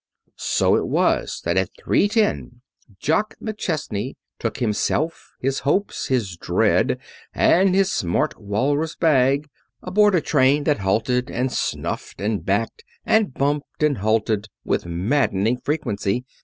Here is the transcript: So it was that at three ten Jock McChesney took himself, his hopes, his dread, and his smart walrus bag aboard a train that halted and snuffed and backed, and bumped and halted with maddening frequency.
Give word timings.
So 0.39 0.75
it 0.75 0.87
was 0.87 1.43
that 1.45 1.57
at 1.57 1.77
three 1.79 2.07
ten 2.07 2.61
Jock 2.99 3.35
McChesney 3.39 4.15
took 4.39 4.57
himself, 4.57 5.29
his 5.39 5.59
hopes, 5.59 6.07
his 6.07 6.37
dread, 6.37 6.97
and 7.35 7.75
his 7.75 7.91
smart 7.91 8.41
walrus 8.41 8.95
bag 8.95 9.47
aboard 9.83 10.15
a 10.15 10.21
train 10.21 10.63
that 10.63 10.79
halted 10.79 11.29
and 11.29 11.51
snuffed 11.51 12.19
and 12.19 12.43
backed, 12.43 12.83
and 13.05 13.31
bumped 13.31 13.83
and 13.83 13.99
halted 13.99 14.47
with 14.65 14.87
maddening 14.87 15.57
frequency. 15.57 16.25